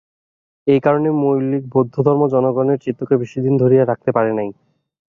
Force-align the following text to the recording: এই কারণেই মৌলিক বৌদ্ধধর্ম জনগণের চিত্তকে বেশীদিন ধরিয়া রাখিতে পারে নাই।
এই 0.67 0.79
কারণেই 0.85 1.15
মৌলিক 1.21 1.63
বৌদ্ধধর্ম 1.73 2.21
জনগণের 2.33 2.81
চিত্তকে 2.83 3.15
বেশীদিন 3.21 3.53
ধরিয়া 3.57 3.83
রাখিতে 3.85 4.11
পারে 4.17 4.31
নাই। 4.33 4.49